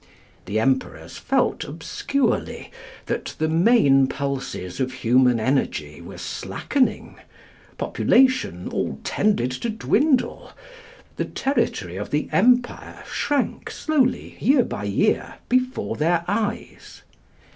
[0.45, 2.71] The Emperors felt obscurely
[3.05, 7.17] that the main pulses of human energy were slackening;
[7.77, 10.53] population all tended to dwindle;
[11.17, 17.03] the territory of the empire shrank slowly year by year before their eyes.